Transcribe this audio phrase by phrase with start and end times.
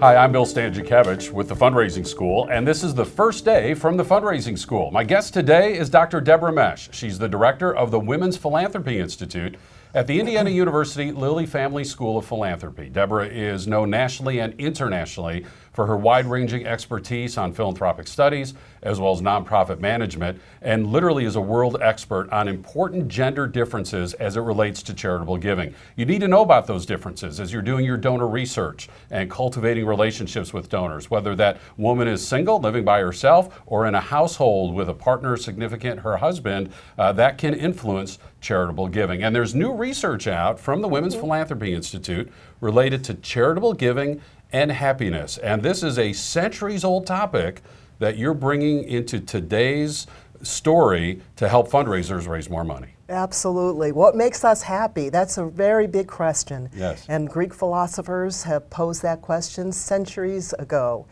[0.00, 3.96] Hi, I'm Bill Stanczykiewicz with the Fundraising School, and this is the first day from
[3.96, 4.92] the Fundraising School.
[4.92, 6.20] My guest today is Dr.
[6.20, 6.88] Deborah Mesch.
[6.92, 9.56] She's the director of the Women's Philanthropy Institute
[9.94, 12.88] at the Indiana University Lilly Family School of Philanthropy.
[12.88, 15.44] Deborah is known nationally and internationally
[15.78, 18.52] for her wide ranging expertise on philanthropic studies
[18.82, 24.14] as well as nonprofit management, and literally is a world expert on important gender differences
[24.14, 25.72] as it relates to charitable giving.
[25.94, 29.86] You need to know about those differences as you're doing your donor research and cultivating
[29.86, 34.74] relationships with donors, whether that woman is single, living by herself, or in a household
[34.74, 39.22] with a partner significant, her husband, uh, that can influence charitable giving.
[39.22, 44.20] And there's new research out from the Women's Philanthropy Institute related to charitable giving
[44.52, 45.38] and happiness.
[45.38, 47.62] And this is a centuries old topic
[47.98, 50.06] that you're bringing into today's
[50.42, 52.94] story to help fundraisers raise more money.
[53.08, 53.90] Absolutely.
[53.92, 55.08] What makes us happy?
[55.08, 56.68] That's a very big question.
[56.74, 57.04] Yes.
[57.08, 61.06] And Greek philosophers have posed that question centuries ago.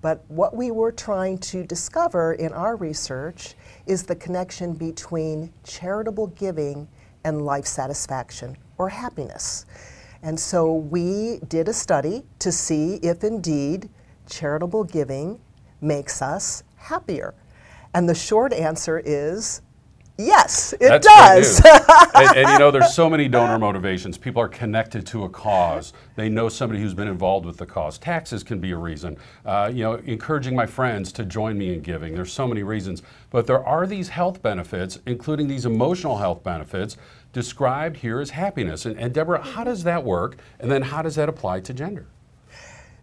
[0.00, 3.54] But what we were trying to discover in our research
[3.86, 6.88] is the connection between charitable giving
[7.22, 9.64] and life satisfaction or happiness.
[10.22, 13.88] And so we did a study to see if indeed
[14.28, 15.40] charitable giving
[15.80, 17.34] makes us happier.
[17.94, 19.62] And the short answer is
[20.18, 21.62] Yes, it That's does.
[22.14, 24.18] and, and, you know, there's so many donor motivations.
[24.18, 25.94] People are connected to a cause.
[26.16, 27.96] They know somebody who's been involved with the cause.
[27.96, 29.16] Taxes can be a reason.
[29.46, 32.14] Uh, you know, encouraging my friends to join me in giving.
[32.14, 33.02] There's so many reasons.
[33.30, 36.98] But there are these health benefits, including these emotional health benefits,
[37.32, 38.86] described here as happiness.
[38.86, 40.38] And, and Deborah, how does that work?
[40.60, 42.06] And then how does that apply to gender?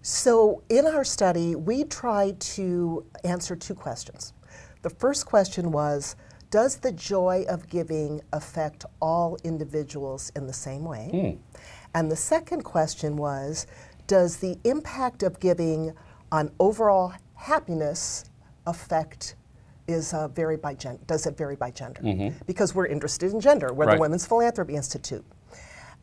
[0.02, 4.34] So, in our study, we tried to answer two questions.
[4.82, 6.16] The first question was
[6.52, 11.10] Does the joy of giving affect all individuals in the same way?
[11.12, 11.60] Hmm.
[11.94, 13.68] And the second question was
[14.08, 15.94] Does the impact of giving
[16.32, 18.30] on overall happiness
[18.66, 19.36] affect
[19.90, 21.02] is uh, vary by gender?
[21.08, 22.02] Does it vary by gender?
[22.02, 22.38] Mm-hmm.
[22.46, 23.74] Because we're interested in gender.
[23.74, 23.96] We're Right.
[23.96, 25.26] the Women's Philanthropy Institute.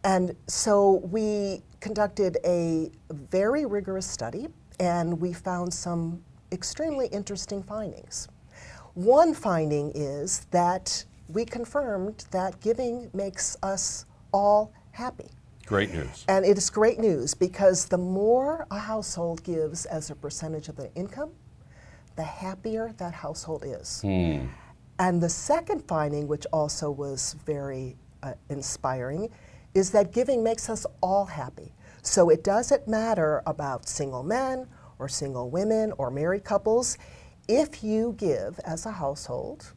[0.05, 4.49] And so we conducted a very rigorous study
[4.81, 8.29] and we found some extremely interesting findings.
[8.95, 15.31] One finding is that we confirmed that giving makes us all happy.
[15.67, 16.25] Great news.
[16.29, 20.77] And it is great news because the more a household gives as a percentage of
[20.77, 21.31] their income,
[22.17, 24.01] the happier that household is.
[24.01, 24.47] Hmm.
[24.99, 29.29] And the second finding, which also was very uh, inspiring,
[29.75, 31.75] is that giving makes us all happy.
[32.03, 34.67] So it doesn't matter about single men
[34.99, 36.97] or single women or married couples.
[37.47, 39.73] If you give as a household,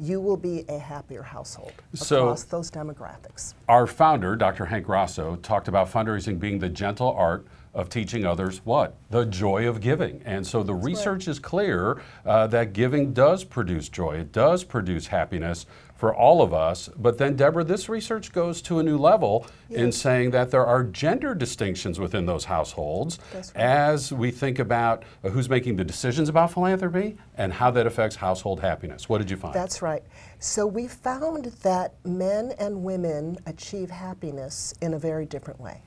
[0.00, 3.54] you will be a happier household So- across those demographics.
[3.68, 4.64] Our founder, Dr.
[4.66, 8.96] Hank Rosso, talked about fundraising being the gentle art of teaching others what?
[9.10, 10.22] The joy of giving.
[10.24, 15.06] And so the research is clear uh, that giving does produce joy, it does produce
[15.06, 15.66] happiness
[15.98, 16.88] for all of us.
[16.96, 20.84] But then, Deborah, this research goes to a new level in saying that there are
[20.84, 23.50] gender distinctions within those households right.
[23.56, 28.14] as we think about uh, who's making the decisions about philanthropy and how that affects
[28.14, 29.08] household happiness.
[29.08, 29.52] What did you find?
[29.52, 30.04] That's right.
[30.38, 35.82] So we found that men and women achieve happiness in a very different way.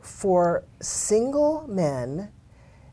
[0.00, 2.30] For single men,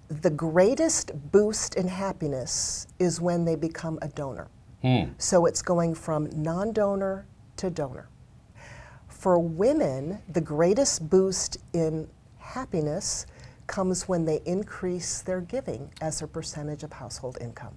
[0.08, 4.48] the greatest boost in happiness is when they become a donor.
[4.82, 5.12] Hmm.
[5.18, 7.26] So it's going from non donor
[7.58, 8.10] to donor.
[9.08, 12.08] For women, the greatest boost in
[12.38, 13.26] happiness
[13.66, 17.76] comes when they increase their giving as a percentage of household income.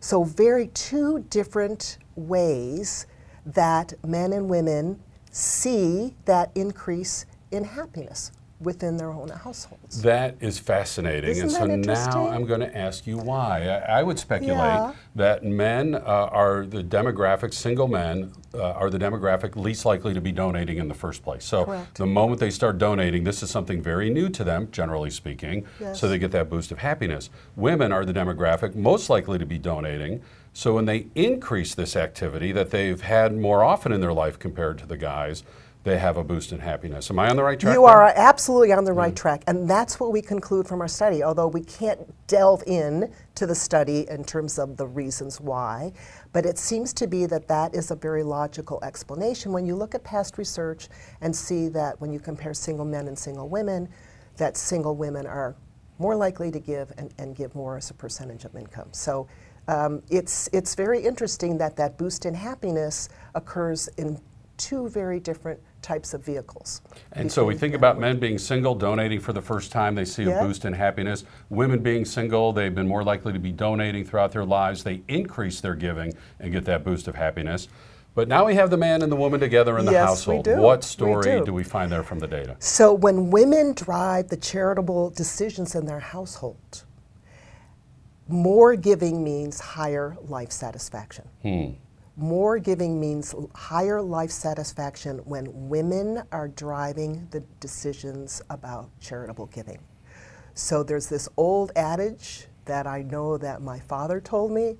[0.00, 3.06] So, very two different ways
[3.44, 10.02] that men and women see that increase in happiness within their own households.
[10.02, 11.30] That is fascinating.
[11.30, 12.28] Isn't and so now?
[12.28, 13.68] I'm going to ask you why.
[13.68, 14.92] I, I would speculate Yeah.
[15.16, 20.20] that men uh, are the demographic, single men uh, are the demographic least likely to
[20.20, 21.44] be donating in the first place.
[21.44, 21.96] So Correct.
[21.96, 25.66] the moment they start donating, this is something very new to them, generally speaking.
[25.80, 26.00] Yes.
[26.00, 27.30] So they get that boost of happiness.
[27.56, 30.22] Women are the demographic most likely to be donating.
[30.54, 34.78] So when they increase this activity that they've had more often in their life compared
[34.78, 35.44] to the guys,
[35.84, 37.10] they have a boost in happiness.
[37.10, 37.74] Am I on the right track?
[37.74, 37.90] You there?
[37.90, 41.24] are absolutely on the right track, and that's what we conclude from our study.
[41.24, 45.92] Although we can't delve in to the study in terms of the reasons why,
[46.32, 49.94] but it seems to be that that is a very logical explanation when you look
[49.94, 50.88] at past research
[51.20, 53.88] and see that when you compare single men and single women,
[54.36, 55.56] that single women are
[55.98, 58.88] more likely to give and, and give more as a percentage of income.
[58.92, 59.26] So.
[59.68, 64.20] Um, it's it's very interesting that that boost in happiness occurs in
[64.56, 66.80] two very different types of vehicles.
[67.12, 70.24] And so we think about men being single, donating for the first time, they see
[70.24, 71.24] a boost in happiness.
[71.50, 74.82] Women being single, they've been more likely to be donating throughout their lives.
[74.84, 77.68] They increase their giving and get that boost of happiness.
[78.14, 80.44] But now we have the man and the woman together in the Yes, we household.
[80.44, 80.56] do.
[80.58, 81.44] What We story do.
[81.46, 82.56] do we find there from the data?
[82.58, 86.84] So when women drive the charitable decisions in their household,
[88.28, 91.26] more giving means higher life satisfaction.
[91.42, 91.70] Hmm.
[92.16, 99.78] More giving means higher life satisfaction when women are driving the decisions about charitable giving.
[100.54, 104.76] So there's this old adage that I know that my father told me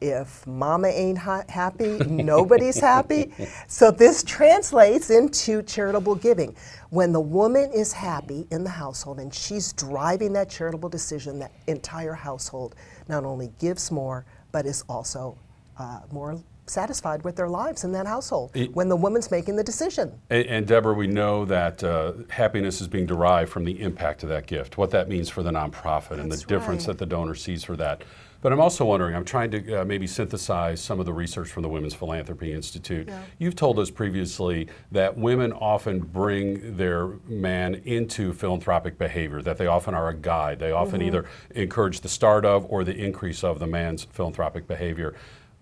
[0.00, 3.32] if mama ain't ha- happy, nobody's happy.
[3.68, 6.56] So this translates into charitable giving.
[6.90, 11.52] When the woman is happy in the household and she's driving that charitable decision, that
[11.68, 12.74] entire household
[13.08, 15.38] not only gives more, but is also
[15.78, 16.40] uh, more
[16.76, 20.12] satisfied with their lives in that household It- when the woman's making the decision.
[20.30, 24.28] And, and Deborah, we know that uh, happiness is being derived from the impact of
[24.30, 27.34] that gift, what that means for the nonprofit, and the That's difference that the donor
[27.34, 28.02] sees for that.
[28.40, 31.62] But I'm also wondering, I'm trying to uh, maybe synthesize some of the research from
[31.62, 33.06] the Women's Philanthropy Institute.
[33.06, 33.20] Yeah.
[33.38, 39.68] You've told us previously that women often bring their man into philanthropic behavior, that they
[39.68, 40.58] often are a guide.
[40.58, 41.06] They often Mm-hmm.
[41.08, 41.24] either
[41.54, 45.14] encourage the start of or the increase of the man's philanthropic behavior.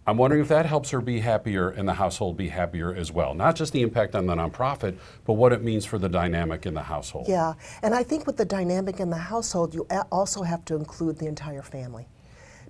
[0.07, 3.35] I'm wondering if that helps her be happier and the household be happier as well.
[3.35, 6.75] Not just the impact on the nonprofit, but what it means for the dynamic in
[6.75, 7.29] the household.
[7.29, 7.53] Yeah,
[7.83, 11.27] and I think with the dynamic in the household, you also have to include the
[11.27, 12.09] entire family.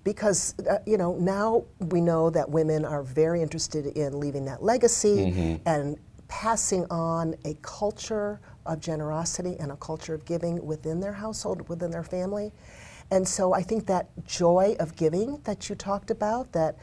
[0.02, 4.62] Because, uh, you know, now we know that women are very interested in leaving that
[4.62, 11.12] legacy and passing on a culture of generosity and a culture of giving within their
[11.12, 12.50] household, within their family.
[13.10, 16.76] And so I think that joy of giving that you talked about, that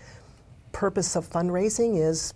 [0.78, 2.36] purpose of fundraising is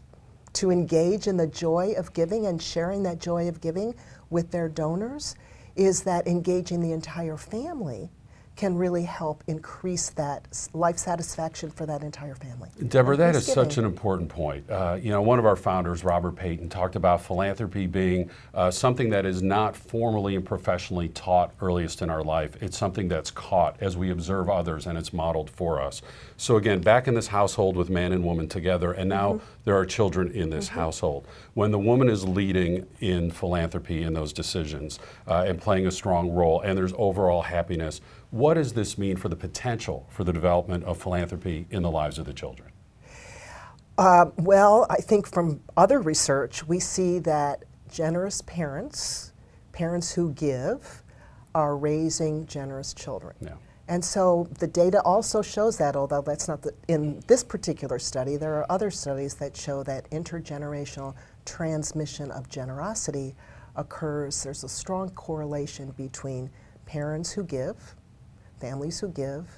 [0.51, 3.93] to engage in the joy of giving and sharing that joy of giving
[4.31, 5.35] with their donors
[5.75, 8.09] is that engaging the entire family
[8.56, 12.69] can really help increase that life satisfaction for that entire family.
[12.88, 14.69] Deborah, that is such an important point.
[14.69, 19.09] Uh, you know, one of our founders, Robert Payton, talked about philanthropy being uh, something
[19.09, 22.62] that is not formally and professionally taught earliest in our life.
[22.62, 26.01] It's something that's caught as we observe others and it's modeled for us.
[26.38, 29.45] So, again, back in this household with man and woman together, and now Mm-hmm.
[29.65, 31.27] there are children in this household.
[31.54, 36.31] When the woman is leading in philanthropy in those decisions uh, and playing a strong
[36.31, 38.01] role, and there's overall happiness,
[38.41, 42.17] what does this mean for the potential for the development of philanthropy in the lives
[42.17, 42.71] of the children?
[43.99, 49.33] Um, well, I think from other research, we see that generous parents,
[49.73, 51.03] parents who give,
[51.53, 53.35] are raising generous children.
[53.41, 53.53] Yeah.
[53.88, 58.37] And so the data also shows that, although that's not the, in this particular study,
[58.37, 61.13] there are other studies that show that intergenerational
[61.45, 63.35] transmission of generosity
[63.75, 64.41] occurs.
[64.44, 66.49] There's a strong correlation between
[66.85, 67.95] parents who give,
[68.61, 69.49] families who give,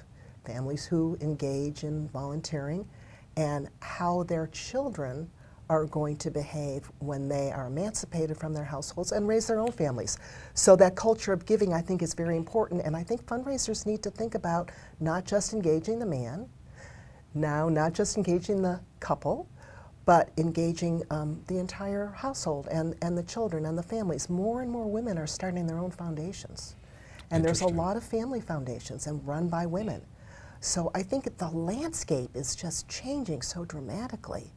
[0.44, 2.88] families who engage in volunteering,
[3.36, 5.30] and how their children
[5.70, 9.72] are going to behave when they are emancipated from their households and raise their own
[9.72, 10.18] families.
[10.52, 14.02] So that culture of giving, I think, is very important, and I think fundraisers need
[14.02, 14.70] to think about
[15.00, 16.48] not just engaging the man,
[17.34, 19.48] now not just engaging the couple,
[20.04, 24.28] but engaging um, the entire household and, and the children and the families.
[24.28, 26.76] More and more women are starting their own foundations.
[27.34, 30.00] And there's a lot of family foundations and run by women.
[30.60, 34.52] So I think the landscape is just changing so dramatically.